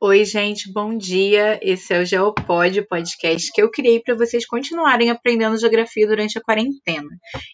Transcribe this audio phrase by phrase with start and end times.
[0.00, 1.58] Oi, gente, bom dia.
[1.60, 6.40] Esse é o Geopod, podcast que eu criei para vocês continuarem aprendendo geografia durante a
[6.40, 7.08] quarentena.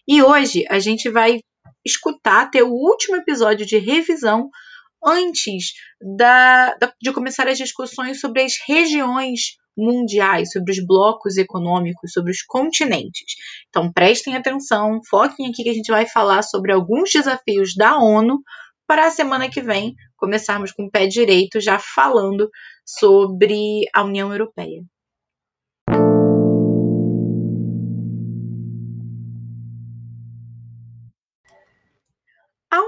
[0.07, 1.39] E hoje a gente vai
[1.83, 4.47] escutar, ter o último episódio de revisão
[5.03, 5.73] antes
[6.15, 12.29] da, da, de começar as discussões sobre as regiões mundiais, sobre os blocos econômicos, sobre
[12.31, 13.33] os continentes.
[13.69, 18.37] Então prestem atenção, foquem aqui que a gente vai falar sobre alguns desafios da ONU
[18.87, 22.49] para a semana que vem começarmos com o pé direito, já falando
[22.85, 24.83] sobre a União Europeia.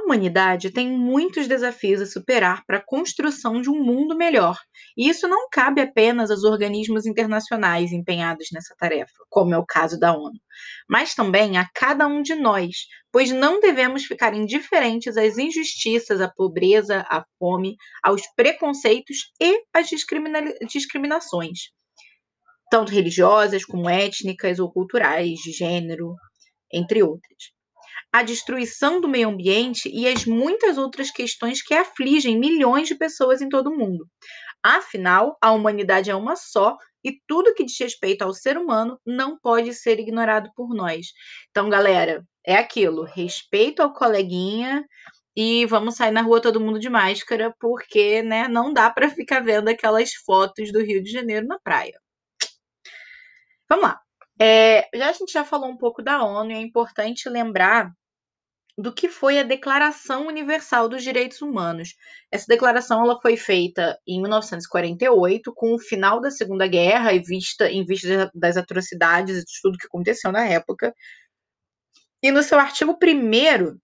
[0.07, 4.57] Humanidade tem muitos desafios a superar para a construção de um mundo melhor,
[4.95, 9.99] e isso não cabe apenas aos organismos internacionais empenhados nessa tarefa, como é o caso
[9.99, 10.39] da ONU,
[10.89, 16.29] mas também a cada um de nós, pois não devemos ficar indiferentes às injustiças, à
[16.29, 21.71] pobreza, à fome, aos preconceitos e às discrimina discriminações,
[22.71, 26.15] tanto religiosas como étnicas ou culturais, de gênero,
[26.71, 27.56] entre outras
[28.11, 33.41] a destruição do meio ambiente e as muitas outras questões que afligem milhões de pessoas
[33.41, 34.07] em todo o mundo.
[34.63, 39.37] Afinal, a humanidade é uma só e tudo que diz respeito ao ser humano não
[39.39, 41.07] pode ser ignorado por nós.
[41.49, 44.83] Então, galera, é aquilo: respeito ao coleguinha
[45.35, 49.41] e vamos sair na rua todo mundo de máscara, porque né, não dá para ficar
[49.41, 51.97] vendo aquelas fotos do Rio de Janeiro na praia.
[54.39, 57.91] É, já a gente já falou um pouco da ONU é importante lembrar
[58.77, 61.95] do que foi a Declaração Universal dos Direitos Humanos.
[62.31, 67.69] Essa declaração ela foi feita em 1948, com o final da Segunda Guerra e vista
[67.71, 70.93] em vista das atrocidades e de tudo que aconteceu na época.
[72.21, 73.77] E no seu artigo 1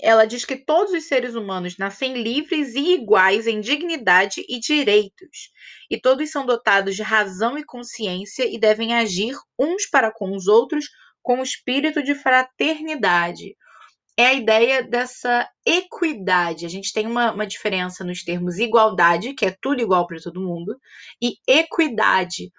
[0.00, 5.50] ela diz que todos os seres humanos nascem livres e iguais em dignidade e direitos,
[5.90, 10.46] e todos são dotados de razão e consciência e devem agir uns para com os
[10.46, 10.86] outros
[11.22, 13.56] com o espírito de fraternidade.
[14.16, 16.66] É a ideia dessa equidade.
[16.66, 20.40] A gente tem uma, uma diferença nos termos igualdade, que é tudo igual para todo
[20.40, 20.76] mundo,
[21.22, 22.50] e equidade,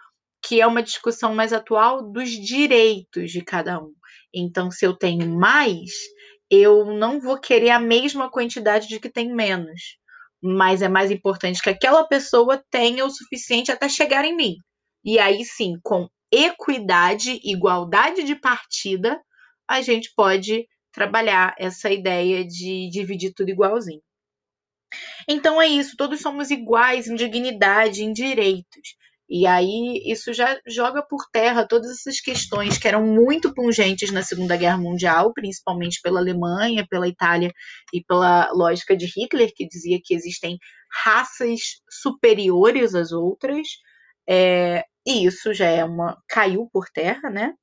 [0.41, 3.93] que é uma discussão mais atual dos direitos de cada um.
[4.33, 5.91] Então, se eu tenho mais,
[6.49, 9.97] eu não vou querer a mesma quantidade de que tem menos.
[10.41, 14.55] Mas é mais importante que aquela pessoa tenha o suficiente até chegar em mim.
[15.03, 19.19] E aí sim, com equidade, igualdade de partida,
[19.67, 24.01] a gente pode trabalhar essa ideia de dividir tudo igualzinho.
[25.27, 28.95] Então é isso, todos somos iguais em dignidade, em direitos.
[29.29, 34.23] E aí isso já joga por terra todas essas questões que eram muito pungentes na
[34.23, 37.51] Segunda Guerra Mundial, principalmente pela Alemanha, pela Itália
[37.93, 40.57] e pela lógica de Hitler, que dizia que existem
[41.03, 43.67] raças superiores às outras.
[44.27, 47.53] É, e isso já é uma caiu por terra, né?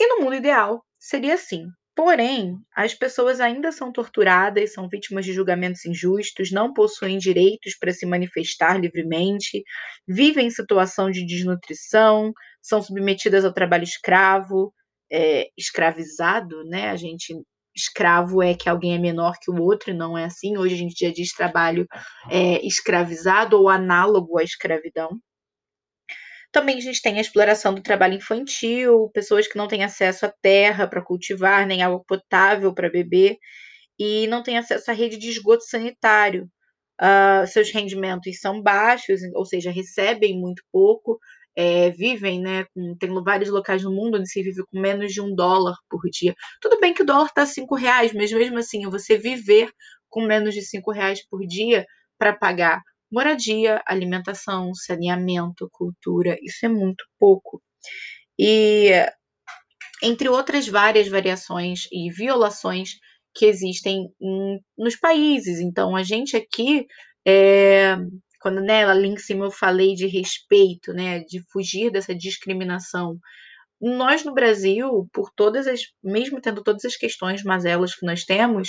[0.00, 5.32] E no mundo ideal seria assim: Porém, as pessoas ainda são torturadas, são vítimas de
[5.32, 9.62] julgamentos injustos, não possuem direitos para se manifestar livremente,
[10.08, 12.32] vivem em situação de desnutrição,
[12.62, 14.72] são submetidas ao trabalho escravo,
[15.10, 16.90] é, escravizado, né?
[16.90, 17.34] A gente
[17.74, 20.56] escravo é que alguém é menor que o outro, e não é assim.
[20.56, 21.86] Hoje a gente já diz trabalho
[22.30, 25.10] é, escravizado ou análogo à escravidão.
[26.52, 30.32] Também a gente tem a exploração do trabalho infantil, pessoas que não têm acesso à
[30.42, 33.38] terra para cultivar, nem água potável para beber,
[33.98, 36.48] e não têm acesso à rede de esgoto sanitário.
[37.00, 41.18] Uh, seus rendimentos são baixos, ou seja, recebem muito pouco,
[41.56, 42.64] é, vivem, né?
[42.74, 46.02] Com, tem vários locais no mundo onde se vive com menos de um dólar por
[46.10, 46.34] dia.
[46.60, 49.70] Tudo bem que o dólar está cinco reais, mas mesmo assim, você viver
[50.08, 51.86] com menos de cinco reais por dia
[52.18, 52.80] para pagar
[53.12, 57.62] moradia, alimentação, saneamento, cultura, isso é muito pouco.
[58.38, 58.90] E
[60.02, 62.98] entre outras várias variações e violações
[63.34, 65.60] que existem em, nos países.
[65.60, 66.86] Então, a gente aqui,
[67.26, 67.96] é,
[68.40, 73.18] quando né, ali em cima eu falei de respeito, né, de fugir dessa discriminação,
[73.80, 78.68] nós no Brasil, por todas as, mesmo tendo todas as questões mazelas que nós temos,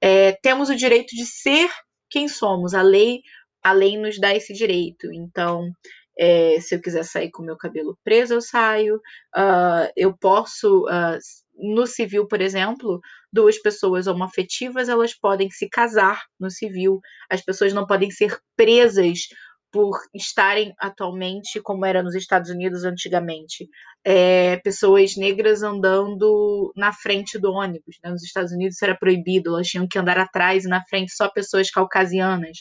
[0.00, 1.70] é, temos o direito de ser
[2.10, 2.74] quem somos.
[2.74, 3.20] A lei
[3.62, 5.12] a lei nos dá esse direito.
[5.12, 5.70] Então,
[6.18, 8.96] é, se eu quiser sair com meu cabelo preso, eu saio.
[9.36, 11.18] Uh, eu posso, uh,
[11.56, 13.00] no civil, por exemplo,
[13.32, 17.00] duas pessoas homoafetivas elas podem se casar no civil.
[17.30, 19.28] As pessoas não podem ser presas
[19.72, 23.68] por estarem atualmente como era nos Estados Unidos antigamente.
[24.04, 27.96] É, pessoas negras andando na frente do ônibus.
[28.02, 28.10] Né?
[28.10, 31.30] Nos Estados Unidos isso era proibido, elas tinham que andar atrás e na frente só
[31.30, 32.58] pessoas caucasianas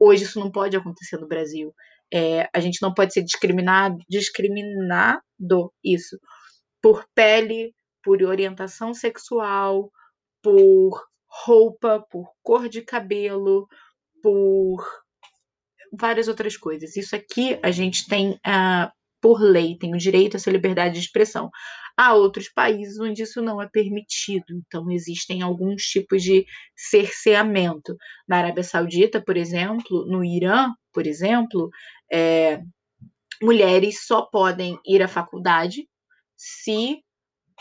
[0.00, 1.74] Hoje isso não pode acontecer no Brasil.
[2.12, 6.18] É, a gente não pode ser discriminado, discriminado isso
[6.82, 9.90] por pele, por orientação sexual,
[10.42, 11.06] por
[11.44, 13.68] roupa, por cor de cabelo,
[14.22, 14.84] por
[15.92, 16.96] várias outras coisas.
[16.96, 21.00] Isso aqui a gente tem uh, por lei, tem o direito a essa liberdade de
[21.00, 21.50] expressão.
[22.02, 27.94] Há outros países onde isso não é permitido, então existem alguns tipos de cerceamento.
[28.26, 31.68] Na Arábia Saudita, por exemplo, no Irã, por exemplo,
[32.10, 32.62] é,
[33.42, 35.86] mulheres só podem ir à faculdade
[36.34, 37.04] se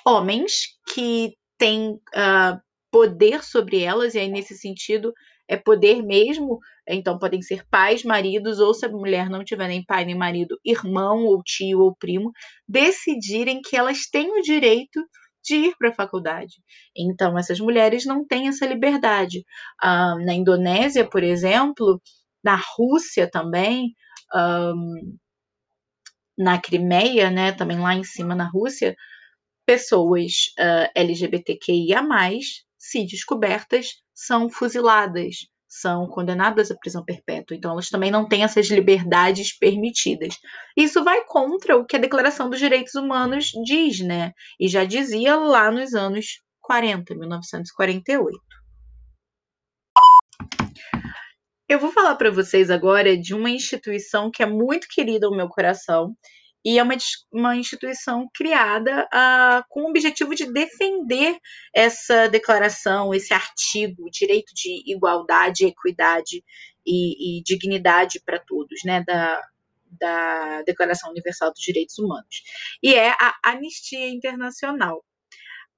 [0.06, 5.14] homens que têm uh, poder sobre elas, e aí nesse sentido
[5.50, 9.84] é poder mesmo, então podem ser pais, maridos, ou se a mulher não tiver nem
[9.84, 12.32] pai nem marido, irmão ou tio ou primo,
[12.68, 15.04] decidirem que elas têm o direito
[15.44, 16.54] de ir para a faculdade.
[16.96, 19.40] Então, essas mulheres não têm essa liberdade.
[19.84, 22.00] Uh, na Indonésia, por exemplo,
[22.44, 23.96] na Rússia também,
[24.36, 25.18] um,
[26.38, 28.96] na Crimeia, né, também lá em cima na Rússia,
[29.66, 32.02] pessoas uh, ah, LGBTQIA,
[32.90, 37.56] se descobertas, são fuziladas, são condenadas à prisão perpétua.
[37.56, 40.34] Então, elas também não têm essas liberdades permitidas.
[40.76, 44.32] Isso vai contra o que a Declaração dos Direitos Humanos diz, né?
[44.60, 48.40] E já dizia lá nos anos 40, 1948.
[51.68, 55.48] Eu vou falar para vocês agora de uma instituição que é muito querida ao meu
[55.48, 56.16] coração
[56.64, 56.96] e é uma,
[57.32, 61.38] uma instituição criada uh, com o objetivo de defender
[61.74, 66.44] essa declaração, esse artigo, direito de igualdade, equidade
[66.86, 69.42] e, e dignidade para todos, né, da,
[70.00, 72.44] da Declaração Universal dos Direitos Humanos.
[72.84, 75.04] E é a Anistia Internacional.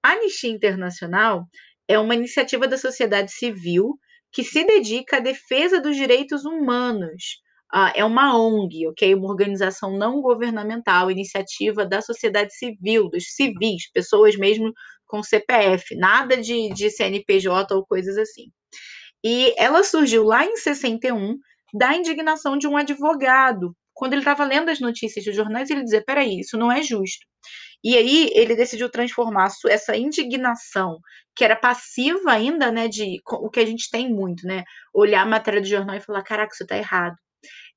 [0.01, 1.47] A Anistia Internacional
[1.87, 3.99] é uma iniciativa da sociedade civil
[4.31, 7.41] que se dedica à defesa dos direitos humanos
[7.73, 9.15] Uh, é uma ONG, ok?
[9.15, 14.73] Uma organização não governamental, iniciativa da sociedade civil, dos civis, pessoas mesmo
[15.07, 18.51] com CPF, nada de, de CNPJ ou coisas assim.
[19.23, 21.37] E ela surgiu lá em 61
[21.73, 23.75] da indignação de um advogado.
[23.93, 27.25] Quando ele estava lendo as notícias dos jornais, ele dizia: peraí, isso não é justo.
[27.83, 30.99] E aí ele decidiu transformar essa indignação,
[31.35, 34.63] que era passiva ainda, né, de o que a gente tem muito, né,
[34.93, 37.15] olhar a matéria do jornal e falar, caraca, isso está errado.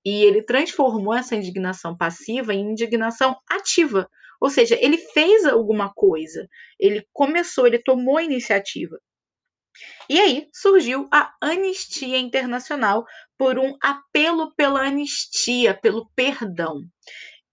[0.05, 4.09] E ele transformou essa indignação passiva em indignação ativa.
[4.41, 6.47] Ou seja, ele fez alguma coisa,
[6.79, 8.99] ele começou, ele tomou a iniciativa.
[10.09, 13.05] E aí surgiu a Anistia Internacional
[13.39, 16.85] por um apelo pela anistia, pelo perdão.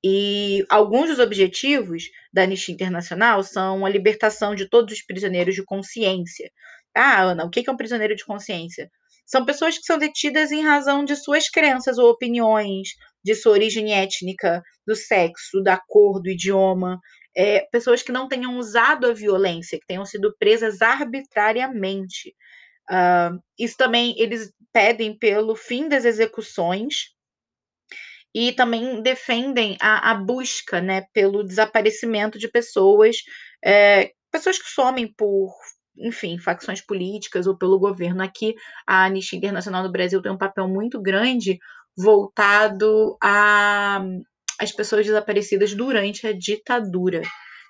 [0.04, 2.04] E alguns dos objetivos
[2.34, 6.52] da Anistia Internacional são a libertação de todos os prisioneiros de consciência.
[6.96, 8.92] Ah, Ana, o que é um prisioneiro de consciência?
[9.32, 12.90] São pessoas que são detidas em razão de suas crenças ou opiniões,
[13.24, 17.00] de sua origem étnica, do sexo, da cor, do idioma.
[17.36, 22.36] É, pessoas que não tenham usado a violência, que tenham sido presas arbitrariamente.
[22.90, 27.14] Uh, isso também eles pedem pelo fim das execuções
[28.36, 33.16] e também defendem a, a busca né, pelo desaparecimento de pessoas,
[33.64, 35.54] é, pessoas que somem por
[35.98, 38.24] enfim, facções políticas ou pelo governo.
[38.24, 38.56] Aqui,
[38.88, 41.60] a Anistia Internacional no Brasil tem um papel muito grande
[41.98, 47.22] voltado às pessoas desaparecidas durante a ditadura,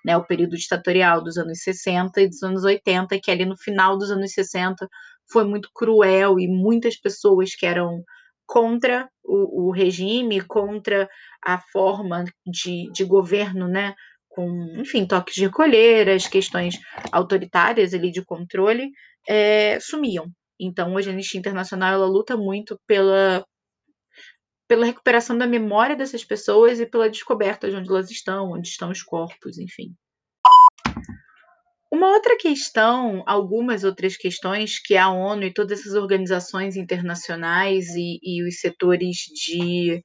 [0.06, 3.98] né, o período ditatorial dos anos 60 e dos anos 80, que ali no final
[3.98, 4.88] dos anos 60
[5.32, 8.04] foi muito cruel e muitas pessoas que eram
[8.46, 11.08] contra o, o regime, contra
[11.44, 13.96] a forma de, de governo, né,
[14.32, 16.76] com, enfim, toques de recolher, as questões
[17.12, 18.90] autoritárias ali de controle,
[19.28, 20.26] é, sumiam.
[20.60, 23.44] Então, hoje a Anistia Internacional ela luta muito pela,
[24.68, 28.90] pela recuperação da memória dessas pessoas e pela descoberta de onde elas estão, onde estão
[28.90, 29.94] os corpos, enfim.
[31.92, 38.18] Uma outra questão, algumas outras questões que a ONU e todas essas organizações internacionais e,
[38.24, 40.02] e os setores de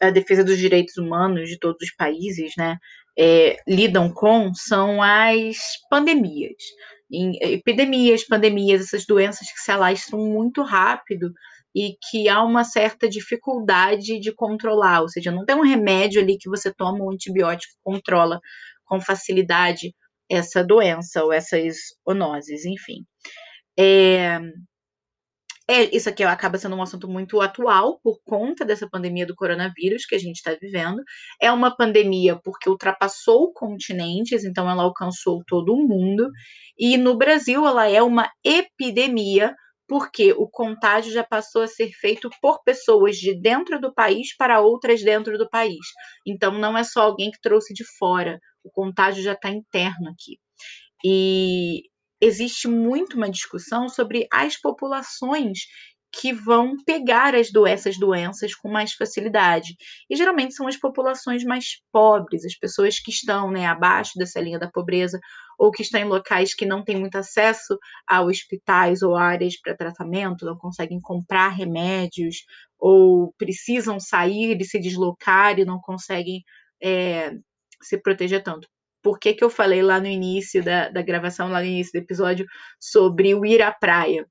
[0.00, 2.78] a defesa dos direitos humanos de todos os países, né,
[3.18, 5.56] é, lidam com são as
[5.90, 6.62] pandemias.
[7.10, 11.32] Em, epidemias, pandemias, essas doenças que se alastram muito rápido
[11.74, 16.38] e que há uma certa dificuldade de controlar, ou seja, não tem um remédio ali
[16.38, 18.40] que você toma um antibiótico controla
[18.84, 19.94] com facilidade
[20.30, 23.04] essa doença ou essas onoses, enfim.
[23.78, 24.38] É,
[25.70, 30.06] é, isso aqui acaba sendo um assunto muito atual por conta dessa pandemia do coronavírus
[30.06, 31.02] que a gente está vivendo.
[31.40, 36.30] É uma pandemia porque ultrapassou continentes, então ela alcançou todo o mundo.
[36.78, 39.54] E no Brasil ela é uma epidemia
[39.86, 44.60] porque o contágio já passou a ser feito por pessoas de dentro do país para
[44.60, 45.86] outras dentro do país.
[46.26, 50.38] Então, não é só alguém que trouxe de fora, o contágio já está interno aqui.
[51.04, 51.84] E
[52.20, 55.60] existe muito uma discussão sobre as populações
[56.10, 59.76] que vão pegar as do essas doenças com mais facilidade.
[60.08, 64.58] E geralmente são as populações mais pobres, as pessoas que estão né, abaixo dessa linha
[64.58, 65.18] da pobreza,
[65.58, 69.76] ou que estão em locais que não têm muito acesso a hospitais ou áreas para
[69.76, 72.36] tratamento, não conseguem comprar remédios,
[72.78, 76.42] ou precisam sair e se deslocar e não conseguem
[76.82, 77.32] é,
[77.82, 78.68] se proteger tanto.
[79.08, 82.04] Por que, que eu falei lá no início da, da gravação, lá no início do
[82.04, 82.44] episódio,
[82.78, 84.26] sobre o ir à praia?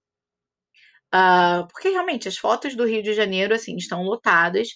[1.12, 4.67] Uh, porque realmente as fotos do Rio de Janeiro assim estão lotadas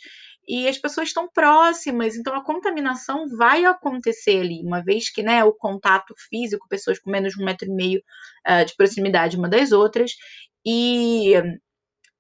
[0.48, 5.44] e as pessoas estão próximas, então a contaminação vai acontecer ali, uma vez que né,
[5.44, 8.02] o contato físico, pessoas com menos de um metro e meio
[8.48, 10.14] uh, de proximidade uma das outras,
[10.66, 11.34] e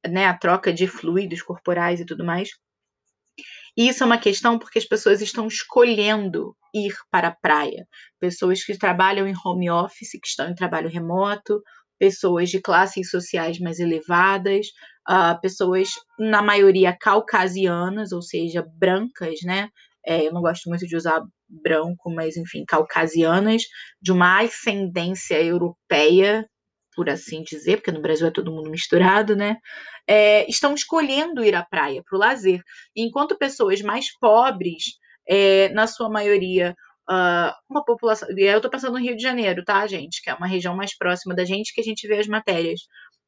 [0.07, 2.51] né, a troca de fluidos corporais e tudo mais.
[3.77, 7.88] E isso é uma questão porque as pessoas estão escolhendo ir para a praia.
[8.19, 11.61] Pessoas que trabalham em home office, que estão em trabalho remoto,
[12.00, 14.67] pessoas de classes sociais mais elevadas,
[15.09, 19.69] uh, pessoas, na maioria, caucasianas, ou seja, brancas, né?
[20.05, 23.63] É, eu não gosto muito de usar branco, mas enfim, caucasianas,
[24.01, 26.47] de uma ascendência europeia,
[26.95, 29.57] por assim dizer, porque no Brasil é todo mundo misturado, né?
[30.07, 32.62] É, estão escolhendo ir à praia para o lazer,
[32.95, 34.83] enquanto pessoas mais pobres,
[35.27, 36.75] é, na sua maioria,
[37.10, 38.27] uh, uma população.
[38.38, 40.21] E eu estou pensando no Rio de Janeiro, tá, gente?
[40.21, 42.81] Que é uma região mais próxima da gente que a gente vê as matérias.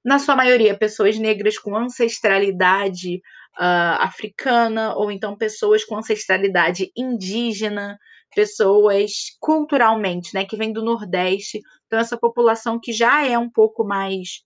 [0.04, 3.22] Na sua maioria, pessoas negras com ancestralidade
[3.60, 7.98] uh, africana, ou então pessoas com ancestralidade indígena,
[8.36, 11.62] pessoas culturalmente, né, que vêm do Nordeste.
[11.86, 14.42] Então, essa população que já é um pouco mais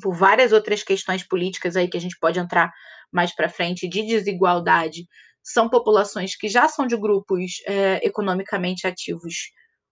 [0.00, 2.72] por várias outras questões políticas aí que a gente pode entrar
[3.12, 5.06] mais para frente de desigualdade
[5.42, 9.50] são populações que já são de grupos é, economicamente ativos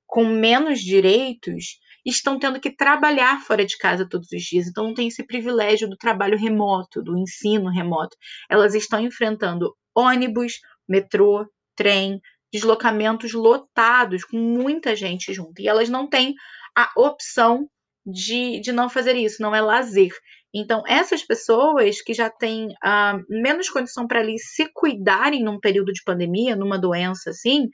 [0.09, 4.67] com menos direitos, estão tendo que trabalhar fora de casa todos os dias.
[4.67, 8.17] Então, não tem esse privilégio do trabalho remoto, do ensino remoto.
[8.50, 10.55] Elas estão enfrentando ônibus,
[10.88, 11.47] metrô,
[11.77, 12.19] trem,
[12.50, 15.61] deslocamentos lotados, com muita gente junto.
[15.61, 16.35] E elas não têm
[16.75, 17.69] a opção
[18.07, 20.12] de, de não fazer isso, não é lazer.
[20.55, 25.93] Então, essas pessoas que já têm uh, menos condição para ali se cuidarem num período
[25.93, 27.69] de pandemia, numa doença assim,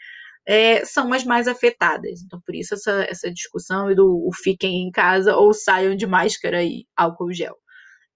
[0.47, 2.23] é, são as mais afetadas.
[2.23, 6.87] Então, por isso essa, essa discussão do fiquem em casa ou saiam de máscara e
[6.97, 7.57] álcool gel.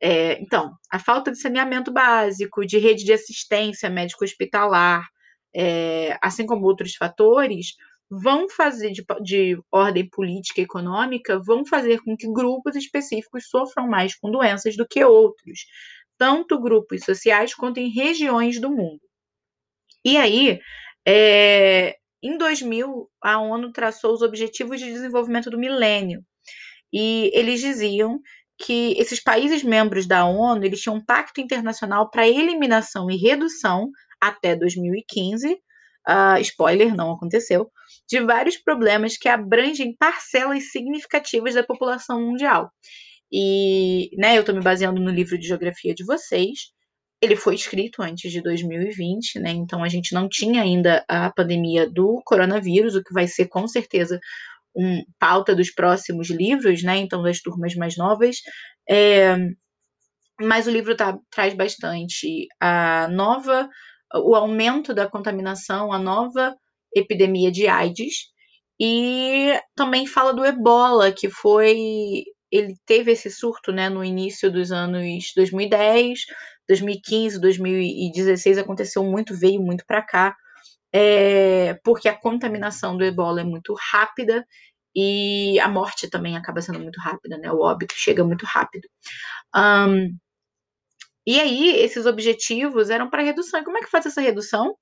[0.01, 5.09] É, então, a falta de saneamento básico, de rede de assistência médico-hospitalar,
[5.55, 7.75] é, assim como outros fatores,
[8.11, 13.89] vão fazer de, de ordem política e econômica, vão fazer com que grupos específicos sofram
[13.89, 15.67] mais com doenças do que outros,
[16.17, 19.01] tanto grupos sociais quanto em regiões do mundo.
[20.05, 20.61] E aí,
[21.07, 26.23] é, em 2000, a ONU traçou os Objetivos de Desenvolvimento do Milênio,
[26.93, 28.21] e eles diziam
[28.59, 33.91] que esses países membros da ONU eles tinham um pacto internacional para eliminação e redução
[34.21, 35.53] até 2015.
[35.53, 35.59] Uh,
[36.07, 37.71] ah, spoiler, não aconteceu
[38.09, 42.71] de vários problemas que abrangem parcelas significativas da população mundial.
[43.31, 46.73] E, né, eu estou me baseando no livro de geografia de vocês.
[47.21, 49.51] Ele foi escrito antes de 2020, né?
[49.51, 53.67] Então a gente não tinha ainda a pandemia do coronavírus, o que vai ser com
[53.67, 54.21] certeza
[54.75, 56.99] um pauta dos próximos livros, né?
[56.99, 58.37] Então das turmas mais novas.
[58.89, 59.37] É,
[60.41, 63.69] mas o livro tá, traz bastante a nova,
[64.15, 66.57] o aumento da contaminação, a nova
[66.95, 68.29] epidemia de AIDS
[68.81, 74.73] e também fala do Ebola, que foi ele teve esse surto, né, no início dos
[74.73, 76.21] anos 2010,
[76.69, 80.37] 2015, 2016 aconteceu muito, veio muito para cá,
[80.93, 84.45] é, porque a contaminação do Ebola é muito rápida
[84.95, 87.53] e a morte também acaba sendo muito rápida, né?
[87.53, 88.89] O óbito chega muito rápido.
[89.55, 90.17] Um,
[91.27, 93.61] e aí, esses objetivos eram para redução.
[93.61, 94.75] E como é que faz essa redução?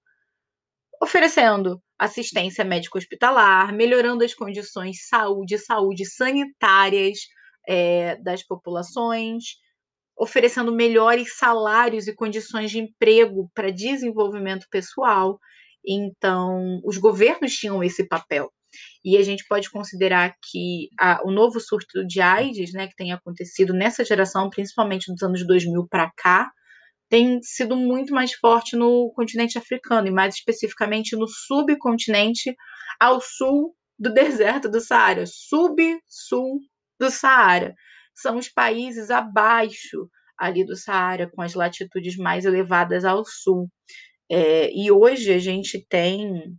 [1.00, 7.18] oferecendo assistência médico-hospitalar, melhorando as condições de saúde, saúde sanitárias
[7.66, 9.44] é, das populações,
[10.18, 15.38] oferecendo melhores salários e condições de emprego para desenvolvimento pessoal.
[15.86, 18.50] Então, os governos tinham esse papel.
[19.04, 23.12] E a gente pode considerar que a, o novo surto de AIDS, né, que tem
[23.12, 26.50] acontecido nessa geração, principalmente dos anos 2000 para cá,
[27.08, 32.54] tem sido muito mais forte no continente africano, e mais especificamente no subcontinente
[32.98, 36.60] ao sul do deserto do Saara, sub-sul
[36.98, 37.74] do Saara.
[38.16, 40.08] São os países abaixo
[40.38, 43.68] ali do Saara, com as latitudes mais elevadas ao sul.
[44.30, 46.56] É, e hoje a gente tem,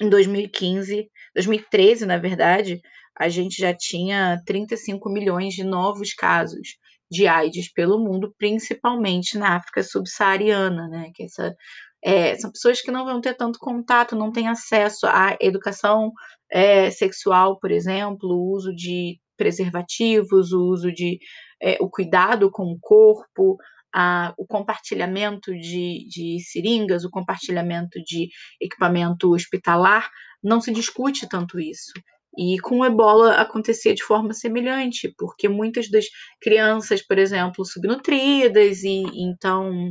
[0.00, 2.80] em 2015, 2013, na verdade,
[3.18, 6.76] a gente já tinha 35 milhões de novos casos
[7.10, 11.10] de AIDS pelo mundo, principalmente na África subsaariana, né?
[11.14, 11.54] Que essa,
[12.02, 16.12] é, são pessoas que não vão ter tanto contato, não têm acesso à educação
[16.50, 21.18] é, sexual, por exemplo, o uso de preservativos, o uso de
[21.62, 23.56] é, o cuidado com o corpo,
[23.90, 28.28] a, o compartilhamento de, de seringas, o compartilhamento de
[28.60, 30.10] equipamento hospitalar,
[30.44, 31.92] não se discute tanto isso.
[32.38, 36.04] E com o ebola acontecia de forma semelhante, porque muitas das
[36.38, 39.90] crianças, por exemplo, subnutridas, e então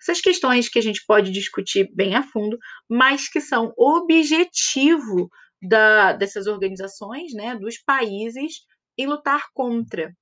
[0.00, 2.56] essas questões que a gente pode discutir bem a fundo,
[2.88, 5.28] mas que são objetivo
[5.62, 8.60] da, dessas organizações, né, dos países,
[8.96, 10.12] em lutar contra.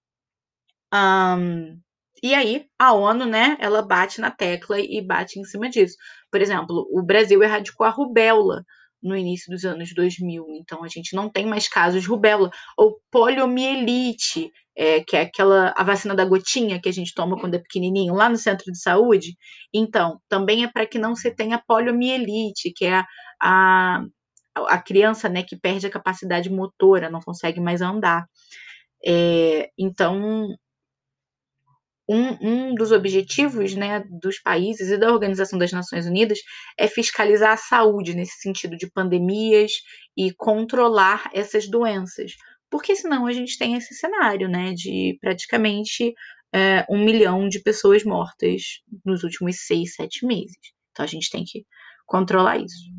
[0.92, 1.78] Um,
[2.22, 5.96] e aí, a ONU, né, ela bate na tecla e bate em cima disso.
[6.30, 8.64] Por exemplo, o Brasil erradicou a rubéola
[9.02, 12.50] no início dos anos 2000, então a gente não tem mais casos de rubéola.
[12.76, 17.54] Ou poliomielite, é, que é aquela a vacina da gotinha que a gente toma quando
[17.54, 19.36] é pequenininho, lá no centro de saúde.
[19.72, 23.06] Então, também é para que não se tenha poliomielite, que é a,
[23.40, 24.04] a,
[24.68, 28.26] a criança né, que perde a capacidade motora, não consegue mais andar.
[29.04, 30.48] É, então,
[32.08, 36.38] um, um dos objetivos né, dos países e da Organização das Nações Unidas
[36.78, 39.72] é fiscalizar a saúde nesse sentido de pandemias
[40.16, 42.32] e controlar essas doenças.
[42.70, 46.14] Porque senão a gente tem esse cenário né, de praticamente
[46.52, 50.56] é, um milhão de pessoas mortas nos últimos seis, sete meses.
[50.90, 51.64] Então a gente tem que
[52.06, 52.90] controlar isso.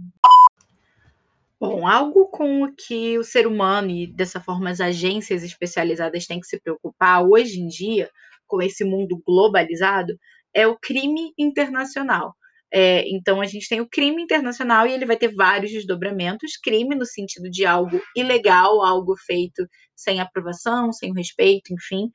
[1.60, 6.40] Bom, algo com o que o ser humano e dessa forma as agências especializadas têm
[6.40, 8.10] que se preocupar hoje em dia
[8.46, 10.14] com esse mundo globalizado
[10.54, 12.36] é o crime internacional.
[12.72, 16.58] É, então, a gente tem o crime internacional e ele vai ter vários desdobramentos.
[16.58, 22.10] Crime no sentido de algo ilegal, algo feito sem aprovação, sem respeito, enfim.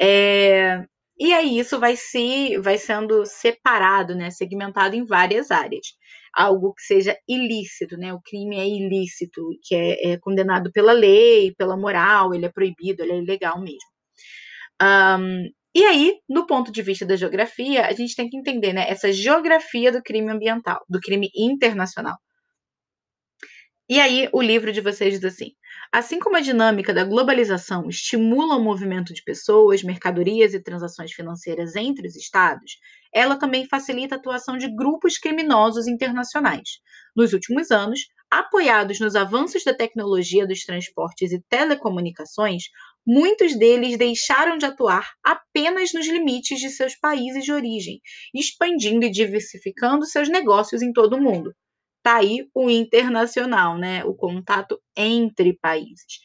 [0.00, 0.84] É,
[1.18, 5.86] e aí isso vai se vai sendo separado, né, segmentado em várias áreas.
[6.36, 8.12] Algo que seja ilícito, né?
[8.12, 13.02] O crime é ilícito, que é, é condenado pela lei, pela moral, ele é proibido,
[13.02, 13.88] ele é ilegal mesmo.
[14.82, 18.88] Um, e aí, do ponto de vista da geografia, a gente tem que entender né,
[18.88, 22.16] essa geografia do crime ambiental, do crime internacional.
[23.88, 25.52] E aí, o livro de vocês diz assim:
[25.92, 31.76] assim como a dinâmica da globalização estimula o movimento de pessoas, mercadorias e transações financeiras
[31.76, 32.78] entre os estados,
[33.16, 36.80] ela também facilita a atuação de grupos criminosos internacionais.
[37.16, 38.00] Nos últimos anos,
[38.30, 42.64] apoiados nos avanços da tecnologia dos transportes e telecomunicações,
[43.06, 48.02] muitos deles deixaram de atuar apenas nos limites de seus países de origem,
[48.34, 51.54] expandindo e diversificando seus negócios em todo o mundo.
[51.96, 54.04] Está aí o internacional, né?
[54.04, 56.20] o contato entre países.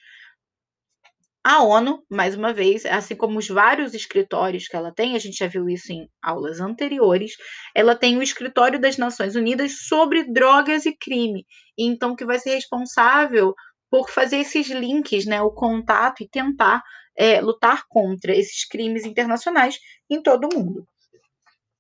[1.44, 5.38] A ONU, mais uma vez, assim como os vários escritórios que ela tem, a gente
[5.38, 7.34] já viu isso em aulas anteriores,
[7.74, 11.44] ela tem o escritório das Nações Unidas sobre drogas e crime,
[11.76, 13.56] então que vai ser responsável
[13.90, 16.84] por fazer esses links, né, o contato e tentar
[17.18, 20.88] é, lutar contra esses crimes internacionais em todo o mundo.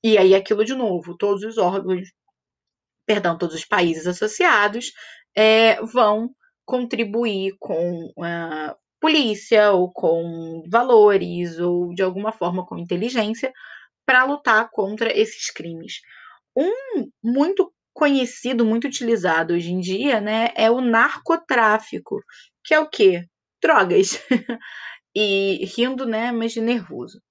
[0.03, 2.09] E aí aquilo de novo, todos os órgãos,
[3.05, 4.91] perdão, todos os países associados
[5.35, 6.31] é, vão
[6.65, 13.51] contribuir com a polícia ou com valores ou de alguma forma com inteligência
[14.05, 16.01] para lutar contra esses crimes.
[16.55, 22.21] Um muito conhecido, muito utilizado hoje em dia, né, é o narcotráfico,
[22.63, 23.25] que é o quê?
[23.61, 24.21] Drogas.
[25.15, 27.21] e rindo, né, mas de nervoso.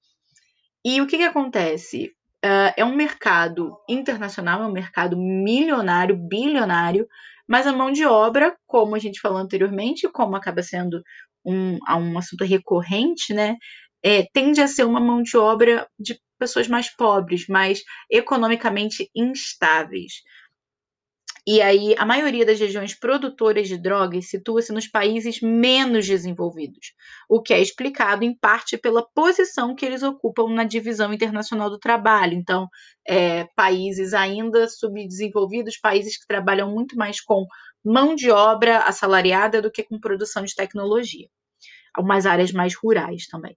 [0.85, 2.13] E o que, que acontece?
[2.45, 7.07] Uh, é um mercado internacional, é um mercado milionário, bilionário,
[7.47, 11.03] mas a mão de obra, como a gente falou anteriormente, como acaba sendo
[11.45, 13.57] um, um assunto recorrente, né,
[14.03, 20.23] é, tende a ser uma mão de obra de pessoas mais pobres, mais economicamente instáveis.
[21.47, 26.93] E aí, a maioria das regiões produtoras de drogas situa-se nos países menos desenvolvidos,
[27.29, 31.79] o que é explicado em parte pela posição que eles ocupam na divisão internacional do
[31.79, 32.35] trabalho.
[32.35, 32.69] Então,
[33.09, 37.47] é, países ainda subdesenvolvidos, países que trabalham muito mais com
[37.85, 41.29] mão de obra assalariada do que com produção de tecnologia.
[41.95, 43.57] Algumas áreas mais rurais também.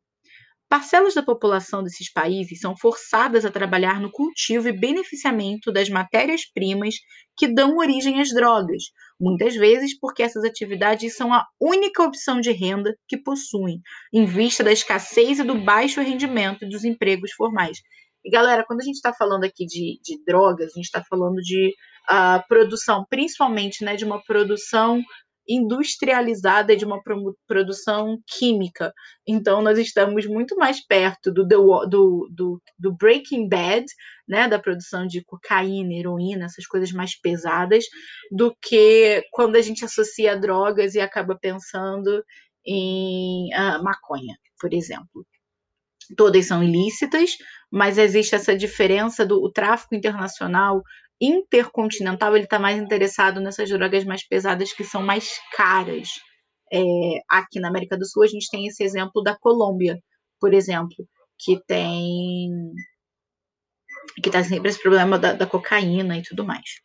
[0.73, 6.95] Parcelas da população desses países são forçadas a trabalhar no cultivo e beneficiamento das matérias-primas
[7.38, 8.86] que dão origem às drogas,
[9.21, 13.81] muitas vezes porque essas atividades são a única opção de renda que possuem,
[14.12, 17.77] em vista da escassez e do baixo rendimento dos empregos formais.
[18.25, 21.36] E galera, quando a gente está falando aqui de, de, drogas, a gente está falando
[21.36, 21.71] de
[22.09, 25.01] uh, produção, principalmente né, de uma produção
[25.47, 27.01] industrializada de uma
[27.47, 28.93] produção química.
[29.27, 31.85] Então, nós estamos muito mais perto do, do,
[32.31, 33.85] do, do, Breaking Bad,
[34.27, 37.83] né, da produção de cocaína, heroína, essas coisas mais pesadas,
[38.31, 42.23] do que quando a gente associa drogas e acaba pensando
[42.65, 45.25] em uh, maconha, por exemplo.
[46.17, 47.31] Todas são ilícitas,
[47.71, 50.81] mas existe essa diferença do tráfico internacional
[51.21, 56.10] intercontinental, ele está mais interessado nessas drogas mais pesadas que são mais caras.
[56.71, 56.82] É,
[57.30, 59.99] aqui na América do Sul, a gente tem esse exemplo da Colômbia,
[60.39, 61.08] por exemplo,
[61.39, 62.49] que tem
[64.21, 66.82] que está sempre esse problema da, da cocaína e tudo mais.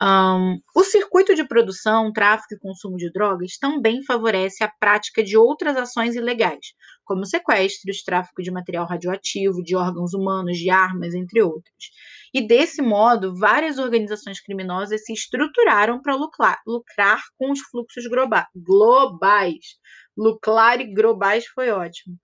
[0.00, 5.36] Um, o circuito de produção, tráfico e consumo de drogas também favorece a prática de
[5.36, 6.72] outras ações ilegais,
[7.04, 11.90] como sequestros, tráfico de material radioativo, de órgãos humanos, de armas, entre outros.
[12.32, 19.64] E desse modo, várias organizações criminosas se estruturaram para lucrar, lucrar, com os fluxos globais.
[20.16, 22.16] Lucrar e globais foi ótimo.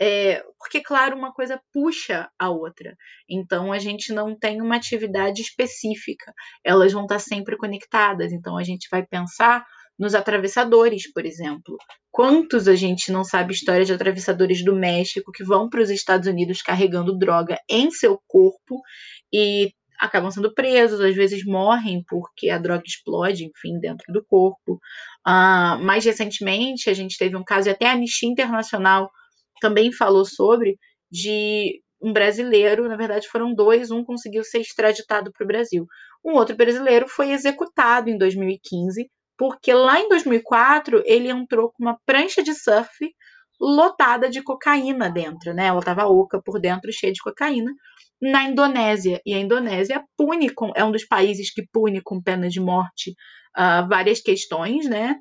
[0.00, 2.96] É, porque, claro, uma coisa puxa a outra.
[3.28, 6.32] Então, a gente não tem uma atividade específica,
[6.64, 8.32] elas vão estar sempre conectadas.
[8.32, 9.64] Então, a gente vai pensar
[9.98, 11.76] nos atravessadores, por exemplo.
[12.10, 16.28] Quantos a gente não sabe história de atravessadores do México que vão para os Estados
[16.28, 18.80] Unidos carregando droga em seu corpo
[19.32, 24.74] e acabam sendo presos, às vezes morrem porque a droga explode, enfim, dentro do corpo.
[25.26, 29.10] Uh, mais recentemente, a gente teve um caso, e até a Anistia Internacional
[29.60, 30.78] também falou sobre,
[31.10, 35.86] de um brasileiro, na verdade foram dois, um conseguiu ser extraditado para o Brasil.
[36.24, 41.96] Um outro brasileiro foi executado em 2015 porque lá em 2004 ele entrou com uma
[42.04, 42.92] prancha de surf
[43.60, 45.66] lotada de cocaína dentro, né?
[45.66, 47.72] Ela estava oca por dentro, cheia de cocaína,
[48.20, 49.20] na Indonésia.
[49.24, 53.12] E a Indonésia pune com, é um dos países que pune com pena de morte
[53.56, 55.16] uh, várias questões, né?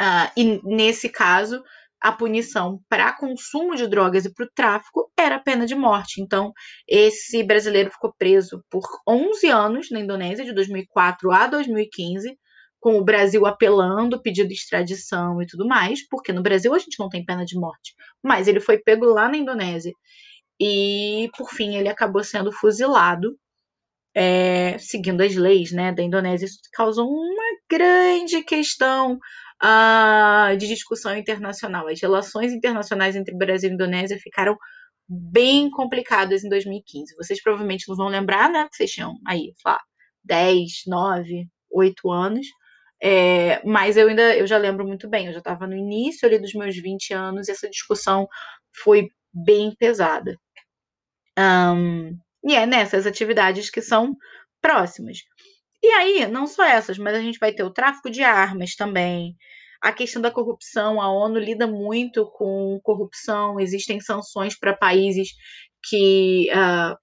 [0.00, 1.62] Uh, e nesse caso,
[2.04, 6.20] a punição para consumo de drogas e para o tráfico era a pena de morte.
[6.20, 6.52] Então,
[6.86, 12.36] esse brasileiro ficou preso por 11 anos na Indonésia, de 2004 a 2015,
[12.78, 17.08] com o Brasil apelando, pedindo extradição e tudo mais, porque no Brasil a gente não
[17.08, 17.94] tem pena de morte.
[18.22, 19.92] Mas ele foi pego lá na Indonésia.
[20.60, 23.34] E, por fim, ele acabou sendo fuzilado,
[24.14, 26.44] é, seguindo as leis né, da Indonésia.
[26.44, 29.18] Isso causou uma grande questão
[29.62, 31.88] uh, de discussão internacional.
[31.88, 34.56] As relações internacionais entre Brasil e Indonésia ficaram
[35.08, 37.14] bem complicadas em 2015.
[37.16, 38.68] Vocês provavelmente não vão lembrar, né?
[38.72, 39.80] Vocês tinham aí, sei lá,
[40.24, 42.46] 10, 9, 8 anos.
[43.02, 46.38] É, mas eu ainda eu já lembro muito bem, eu já estava no início ali
[46.38, 48.26] dos meus 20 anos e essa discussão
[48.72, 50.38] foi bem pesada.
[51.38, 54.16] Um, e é nessas atividades que são
[54.62, 55.18] próximas.
[55.84, 59.36] E aí, não só essas, mas a gente vai ter o tráfico de armas também,
[59.82, 60.98] a questão da corrupção.
[60.98, 65.28] A ONU lida muito com corrupção, existem sanções para países
[65.86, 66.96] que, uh,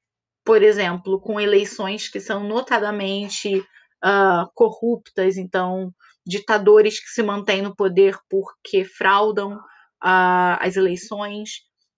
[0.44, 5.94] por exemplo, com eleições que são notadamente uh, corruptas, então
[6.26, 11.52] ditadores que se mantêm no poder porque fraudam uh, as eleições.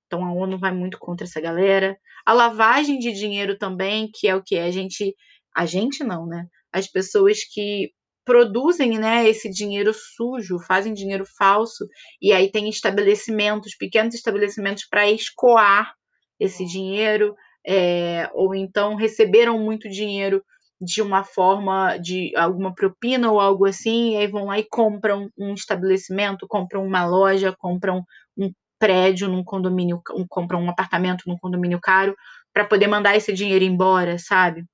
[0.08, 1.98] Então a ONU vai muito contra essa galera.
[2.26, 5.16] A lavagem de dinheiro também, que é o que a gente,
[5.56, 6.46] a gente não, né?
[6.74, 7.92] As pessoas que
[8.26, 11.86] produzem, né, esse dinheiro sujo, fazem dinheiro falso
[12.22, 15.94] e aí tem estabelecimentos, pequenos estabelecimentos para escoar
[16.40, 20.44] esse dinheiro, é, ou então receberam muito dinheiro
[20.82, 25.30] de uma forma de alguma propina ou algo assim, e aí vão lá e compram
[25.38, 28.04] um estabelecimento, compram uma loja, compram
[28.38, 32.16] um prédio num condomínio, compram um apartamento num condomínio caro
[32.54, 34.66] para poder mandar esse dinheiro embora, sabe?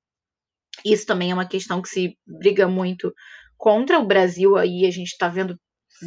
[0.86, 3.14] Isso também é uma questão que se briga muito
[3.58, 5.60] contra o Brasil, aí a gente está vendo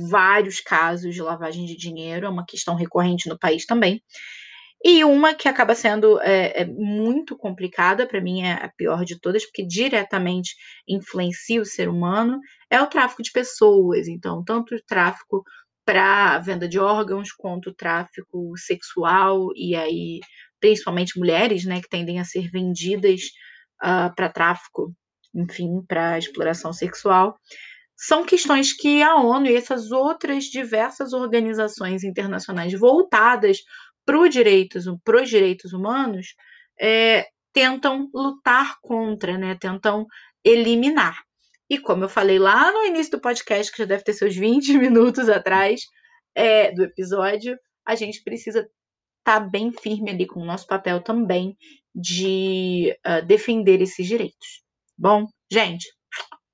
[0.08, 4.02] vários casos de lavagem de dinheiro, é uma questão recorrente no país também.
[4.84, 9.18] E uma que acaba sendo é, é muito complicada, para mim é a pior de
[9.20, 10.56] todas, porque diretamente
[10.88, 14.08] influencia o ser humano, é o tráfico de pessoas.
[14.08, 15.44] Então, tanto o tráfico
[15.84, 20.20] para venda de órgãos, quanto o tráfico sexual, e aí,
[20.60, 23.20] principalmente mulheres, né, que tendem a ser vendidas
[23.82, 24.94] uh, ah, para tráfico,
[25.34, 27.36] enfim, para exploração sexual.
[27.96, 33.58] São questões que a ONU e essas outras diversas organizações internacionais voltadas
[34.04, 36.34] para direitos, os direitos humanos
[36.80, 40.06] é, tentam lutar contra, né, tentam
[40.44, 41.16] eliminar.
[41.70, 44.76] E como eu falei lá no início do podcast, que já deve ter seus 20
[44.78, 45.82] minutos atrás
[46.34, 51.00] é, do episódio, a gente precisa estar tá bem firme ali com o nosso papel
[51.00, 51.56] também
[51.94, 54.62] de uh, defender esses direitos.
[54.96, 55.86] Bom, gente,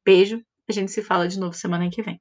[0.05, 0.43] beijo.
[0.69, 2.21] A gente se fala de novo semana que vem.